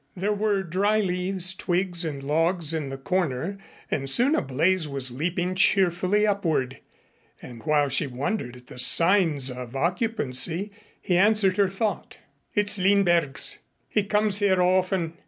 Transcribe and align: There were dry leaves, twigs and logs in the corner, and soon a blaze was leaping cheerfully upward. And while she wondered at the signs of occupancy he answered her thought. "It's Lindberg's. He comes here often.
There 0.15 0.33
were 0.33 0.63
dry 0.63 0.99
leaves, 0.99 1.53
twigs 1.53 2.03
and 2.03 2.23
logs 2.23 2.73
in 2.73 2.89
the 2.89 2.97
corner, 2.97 3.59
and 3.91 4.09
soon 4.09 4.33
a 4.33 4.41
blaze 4.41 4.87
was 4.87 5.11
leaping 5.11 5.53
cheerfully 5.53 6.25
upward. 6.25 6.79
And 7.39 7.61
while 7.65 7.87
she 7.87 8.07
wondered 8.07 8.55
at 8.55 8.65
the 8.65 8.79
signs 8.79 9.51
of 9.51 9.75
occupancy 9.75 10.71
he 10.99 11.15
answered 11.17 11.57
her 11.57 11.69
thought. 11.69 12.17
"It's 12.55 12.79
Lindberg's. 12.79 13.59
He 13.87 14.01
comes 14.03 14.39
here 14.39 14.59
often. 14.59 15.13